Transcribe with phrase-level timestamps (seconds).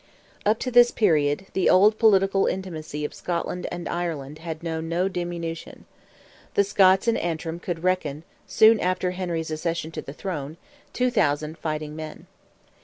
[0.47, 5.07] Up to this period, the old political intimacy of Scotland and Ireland had known no
[5.07, 5.85] diminution.
[6.55, 10.57] The Scots in Antrim could reckon, soon after Henry's accession to the throne,
[10.95, 12.25] 2,000 fighting men.